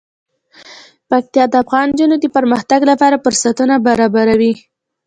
[1.09, 4.53] پکتیا د افغان نجونو د پرمختګ لپاره فرصتونه برابروي.